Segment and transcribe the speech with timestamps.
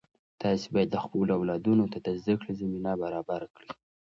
[0.41, 3.69] تاسې باید خپلو اولادونو ته د زده کړې زمینه برابره کړئ.